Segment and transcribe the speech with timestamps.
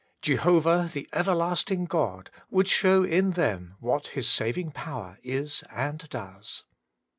[0.23, 6.63] Jehovah the Everlasting God would show in them what His saving power is and does.